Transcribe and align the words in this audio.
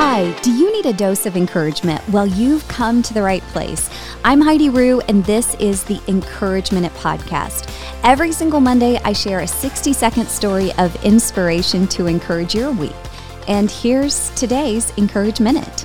Hi, 0.00 0.30
do 0.42 0.52
you 0.52 0.72
need 0.72 0.86
a 0.86 0.92
dose 0.92 1.26
of 1.26 1.36
encouragement? 1.36 2.08
Well, 2.10 2.24
you've 2.24 2.66
come 2.68 3.02
to 3.02 3.12
the 3.12 3.20
right 3.20 3.42
place. 3.48 3.90
I'm 4.24 4.40
Heidi 4.40 4.70
Rue, 4.70 5.00
and 5.08 5.24
this 5.24 5.56
is 5.56 5.82
the 5.82 6.00
Encourage 6.06 6.70
Minute 6.70 6.92
Podcast. 6.92 7.68
Every 8.04 8.30
single 8.30 8.60
Monday, 8.60 9.00
I 9.02 9.12
share 9.12 9.40
a 9.40 9.48
60 9.48 9.92
second 9.92 10.28
story 10.28 10.70
of 10.74 10.94
inspiration 11.04 11.88
to 11.88 12.06
encourage 12.06 12.54
your 12.54 12.70
week. 12.70 12.94
And 13.48 13.68
here's 13.68 14.30
today's 14.36 14.96
Encourage 14.96 15.40
Minute. 15.40 15.84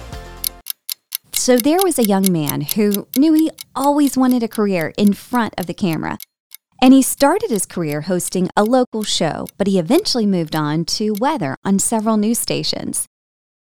So, 1.31 1.57
there 1.57 1.79
was 1.83 1.97
a 1.97 2.05
young 2.05 2.31
man 2.31 2.61
who 2.61 3.07
knew 3.17 3.33
he 3.33 3.49
always 3.75 4.15
wanted 4.15 4.43
a 4.43 4.47
career 4.47 4.93
in 4.95 5.13
front 5.13 5.55
of 5.57 5.65
the 5.65 5.73
camera. 5.73 6.19
And 6.79 6.93
he 6.93 7.01
started 7.01 7.49
his 7.49 7.65
career 7.65 8.01
hosting 8.01 8.51
a 8.55 8.63
local 8.63 9.01
show, 9.01 9.47
but 9.57 9.65
he 9.65 9.79
eventually 9.79 10.27
moved 10.27 10.55
on 10.55 10.85
to 10.97 11.15
weather 11.19 11.55
on 11.65 11.79
several 11.79 12.17
news 12.17 12.37
stations. 12.37 13.07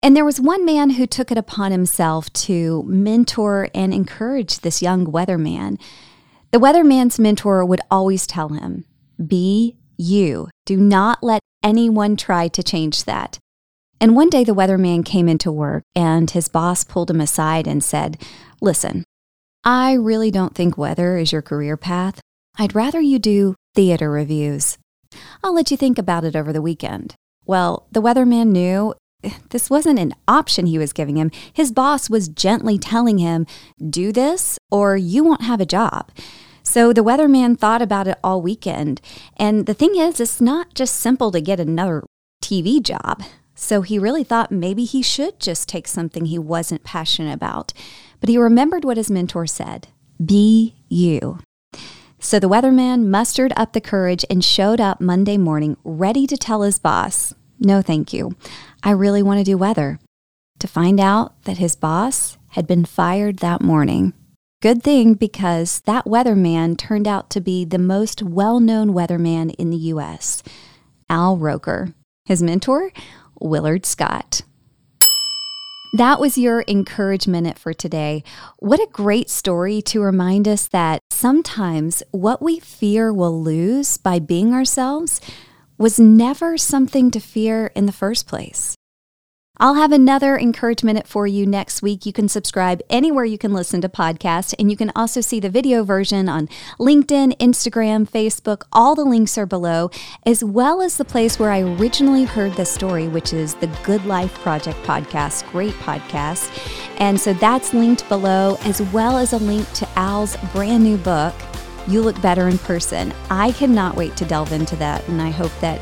And 0.02 0.16
there 0.16 0.24
was 0.24 0.40
one 0.40 0.64
man 0.64 0.90
who 0.90 1.06
took 1.06 1.30
it 1.30 1.38
upon 1.38 1.70
himself 1.70 2.32
to 2.32 2.82
mentor 2.86 3.68
and 3.72 3.94
encourage 3.94 4.58
this 4.58 4.82
young 4.82 5.06
weatherman. 5.06 5.80
The 6.50 6.58
weatherman's 6.58 7.20
mentor 7.20 7.64
would 7.64 7.80
always 7.88 8.26
tell 8.26 8.48
him, 8.48 8.84
Be 9.24 9.76
you. 9.96 10.48
Do 10.66 10.76
not 10.76 11.22
let 11.22 11.40
anyone 11.62 12.16
try 12.16 12.48
to 12.48 12.62
change 12.62 13.04
that. 13.04 13.38
And 14.00 14.16
one 14.16 14.28
day 14.28 14.42
the 14.42 14.54
weatherman 14.54 15.04
came 15.04 15.28
into 15.28 15.52
work 15.52 15.84
and 15.94 16.28
his 16.28 16.48
boss 16.48 16.82
pulled 16.82 17.08
him 17.10 17.20
aside 17.20 17.68
and 17.68 17.84
said, 17.84 18.20
Listen, 18.60 19.04
I 19.62 19.92
really 19.92 20.32
don't 20.32 20.56
think 20.56 20.76
weather 20.76 21.16
is 21.16 21.30
your 21.30 21.42
career 21.42 21.76
path. 21.76 22.20
I'd 22.58 22.74
rather 22.74 23.00
you 23.00 23.20
do 23.20 23.54
theater 23.76 24.10
reviews. 24.10 24.76
I'll 25.44 25.54
let 25.54 25.70
you 25.70 25.76
think 25.76 25.98
about 25.98 26.24
it 26.24 26.34
over 26.34 26.52
the 26.52 26.60
weekend. 26.60 27.14
Well, 27.46 27.86
the 27.92 28.02
weatherman 28.02 28.48
knew 28.48 28.94
this 29.50 29.70
wasn't 29.70 29.98
an 29.98 30.14
option 30.26 30.66
he 30.66 30.78
was 30.78 30.92
giving 30.92 31.16
him. 31.16 31.30
His 31.52 31.72
boss 31.72 32.10
was 32.10 32.28
gently 32.28 32.78
telling 32.78 33.18
him, 33.18 33.46
do 33.88 34.12
this 34.12 34.58
or 34.70 34.96
you 34.96 35.24
won't 35.24 35.42
have 35.42 35.60
a 35.60 35.66
job. 35.66 36.10
So 36.62 36.92
the 36.92 37.04
weatherman 37.04 37.58
thought 37.58 37.82
about 37.82 38.08
it 38.08 38.18
all 38.22 38.40
weekend. 38.40 39.00
And 39.36 39.66
the 39.66 39.74
thing 39.74 39.96
is, 39.96 40.20
it's 40.20 40.40
not 40.40 40.74
just 40.74 40.96
simple 40.96 41.30
to 41.32 41.40
get 41.40 41.60
another 41.60 42.04
TV 42.42 42.82
job. 42.82 43.22
So 43.54 43.82
he 43.82 43.98
really 43.98 44.24
thought 44.24 44.50
maybe 44.50 44.84
he 44.84 45.02
should 45.02 45.38
just 45.38 45.68
take 45.68 45.86
something 45.86 46.24
he 46.24 46.38
wasn't 46.38 46.84
passionate 46.84 47.34
about. 47.34 47.72
But 48.20 48.28
he 48.28 48.38
remembered 48.38 48.84
what 48.84 48.96
his 48.96 49.10
mentor 49.10 49.46
said 49.46 49.88
be 50.24 50.76
you. 50.88 51.40
So 52.18 52.38
the 52.38 52.48
weatherman 52.48 53.06
mustered 53.06 53.52
up 53.56 53.72
the 53.72 53.80
courage 53.80 54.24
and 54.30 54.44
showed 54.44 54.80
up 54.80 55.00
Monday 55.00 55.36
morning 55.36 55.76
ready 55.82 56.26
to 56.28 56.36
tell 56.36 56.62
his 56.62 56.78
boss, 56.78 57.34
No, 57.58 57.82
thank 57.82 58.12
you. 58.12 58.36
I 58.82 58.90
really 58.90 59.22
want 59.22 59.38
to 59.38 59.44
do 59.44 59.56
weather, 59.56 60.00
to 60.58 60.66
find 60.66 60.98
out 60.98 61.40
that 61.44 61.58
his 61.58 61.76
boss 61.76 62.36
had 62.50 62.66
been 62.66 62.84
fired 62.84 63.38
that 63.38 63.62
morning. 63.62 64.12
Good 64.60 64.82
thing 64.82 65.14
because 65.14 65.80
that 65.86 66.04
weatherman 66.04 66.76
turned 66.76 67.06
out 67.06 67.30
to 67.30 67.40
be 67.40 67.64
the 67.64 67.78
most 67.78 68.22
well 68.22 68.60
known 68.60 68.92
weatherman 68.92 69.54
in 69.56 69.70
the 69.70 69.76
U.S., 69.76 70.42
Al 71.08 71.36
Roker. 71.36 71.94
His 72.24 72.42
mentor, 72.42 72.92
Willard 73.40 73.84
Scott. 73.84 74.42
That 75.94 76.20
was 76.20 76.38
your 76.38 76.62
encourage 76.62 77.28
minute 77.28 77.58
for 77.58 77.74
today. 77.74 78.24
What 78.58 78.80
a 78.80 78.88
great 78.92 79.28
story 79.28 79.82
to 79.82 80.00
remind 80.00 80.48
us 80.48 80.66
that 80.68 81.00
sometimes 81.10 82.02
what 82.12 82.40
we 82.40 82.60
fear 82.60 83.12
we'll 83.12 83.42
lose 83.42 83.98
by 83.98 84.18
being 84.18 84.54
ourselves 84.54 85.20
was 85.78 85.98
never 85.98 86.56
something 86.56 87.10
to 87.10 87.20
fear 87.20 87.66
in 87.74 87.86
the 87.86 87.92
first 87.92 88.26
place. 88.26 88.76
I'll 89.58 89.74
have 89.74 89.92
another 89.92 90.36
encouragement 90.36 91.06
for 91.06 91.26
you 91.26 91.46
next 91.46 91.82
week. 91.82 92.06
You 92.06 92.12
can 92.12 92.26
subscribe 92.26 92.80
anywhere 92.88 93.26
you 93.26 93.38
can 93.38 93.52
listen 93.52 93.80
to 93.82 93.88
podcasts, 93.88 94.54
and 94.58 94.70
you 94.70 94.76
can 94.76 94.90
also 94.96 95.20
see 95.20 95.40
the 95.40 95.50
video 95.50 95.84
version 95.84 96.28
on 96.28 96.48
LinkedIn, 96.80 97.36
Instagram, 97.38 98.08
Facebook. 98.08 98.62
All 98.72 98.94
the 98.94 99.04
links 99.04 99.36
are 99.36 99.46
below, 99.46 99.90
as 100.24 100.42
well 100.42 100.80
as 100.80 100.96
the 100.96 101.04
place 101.04 101.38
where 101.38 101.50
I 101.50 101.60
originally 101.60 102.24
heard 102.24 102.54
the 102.54 102.64
story, 102.64 103.08
which 103.08 103.32
is 103.32 103.54
the 103.54 103.68
Good 103.84 104.04
Life 104.06 104.34
Project 104.40 104.82
podcast. 104.84 105.48
Great 105.52 105.74
podcast. 105.74 106.50
And 106.98 107.20
so 107.20 107.32
that's 107.34 107.74
linked 107.74 108.08
below, 108.08 108.56
as 108.62 108.80
well 108.90 109.18
as 109.18 109.32
a 109.32 109.38
link 109.38 109.70
to 109.74 109.88
Al's 109.96 110.36
brand 110.52 110.82
new 110.82 110.96
book, 110.96 111.34
You 111.88 112.02
Look 112.02 112.20
Better 112.22 112.48
in 112.48 112.58
Person. 112.58 113.12
I 113.30 113.52
cannot 113.52 113.96
wait 113.96 114.16
to 114.16 114.24
delve 114.24 114.52
into 114.52 114.76
that, 114.76 115.06
and 115.08 115.20
I 115.20 115.30
hope 115.30 115.52
that. 115.60 115.80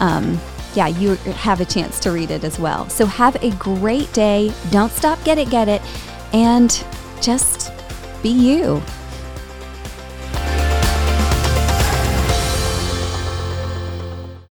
Um, 0.00 0.38
yeah, 0.74 0.86
you 0.86 1.16
have 1.16 1.60
a 1.60 1.64
chance 1.64 1.98
to 2.00 2.12
read 2.12 2.30
it 2.30 2.44
as 2.44 2.58
well. 2.58 2.88
So 2.88 3.04
have 3.04 3.34
a 3.42 3.50
great 3.56 4.12
day. 4.12 4.52
Don't 4.70 4.92
stop, 4.92 5.22
get 5.24 5.36
it, 5.36 5.50
get 5.50 5.68
it, 5.68 5.82
and 6.32 6.70
just 7.20 7.72
be 8.22 8.28
you. 8.28 8.80